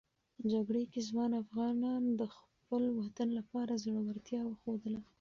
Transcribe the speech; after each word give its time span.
جګړې 0.51 0.83
کې 0.91 0.99
ځوان 1.09 1.31
افغانان 1.43 2.03
د 2.19 2.21
خپل 2.35 2.83
وطن 2.99 3.29
لپاره 3.39 3.73
زړورتیا 3.83 4.41
وښودله. 4.45 5.01